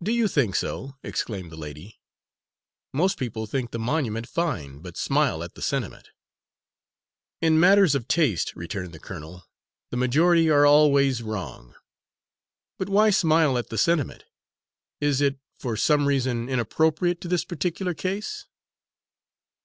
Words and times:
"Do 0.00 0.12
you 0.12 0.28
think 0.28 0.54
so?" 0.54 0.94
exclaimed 1.02 1.50
the 1.50 1.56
lady. 1.56 1.98
"Most 2.92 3.18
people 3.18 3.44
think 3.48 3.72
the 3.72 3.78
monument 3.80 4.28
fine, 4.28 4.78
but 4.78 4.96
smile 4.96 5.42
at 5.42 5.54
the 5.56 5.62
sentiment." 5.62 6.10
"In 7.40 7.58
matters 7.58 7.96
of 7.96 8.06
taste," 8.06 8.54
returned 8.54 8.92
the 8.92 9.00
colonel, 9.00 9.48
"the 9.90 9.96
majority 9.96 10.48
are 10.48 10.64
always 10.64 11.24
wrong. 11.24 11.74
But 12.78 12.88
why 12.88 13.10
smile 13.10 13.58
at 13.58 13.68
the 13.68 13.78
sentiment? 13.78 14.26
Is 15.00 15.20
it, 15.20 15.40
for 15.58 15.76
some 15.76 16.06
reason, 16.06 16.48
inappropriate 16.48 17.20
to 17.22 17.26
this 17.26 17.44
particular 17.44 17.94
case? 17.94 18.46